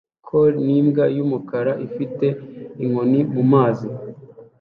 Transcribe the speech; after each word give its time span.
Collie 0.27 0.63
n'imbwa 0.65 1.05
y'umukara 1.17 1.73
ifite 1.87 2.27
inkoni 2.83 3.21
mumazi 3.33 3.87